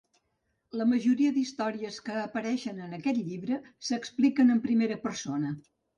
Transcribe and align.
La 0.79 0.85
majoria 0.93 1.33
d'històries 1.35 1.99
que 2.07 2.15
apareixen 2.21 2.79
en 2.87 2.97
aquest 2.99 3.19
llibre 3.29 3.61
s'expliquen 3.89 4.55
en 4.55 4.63
primera 4.65 4.99
persona. 5.05 5.53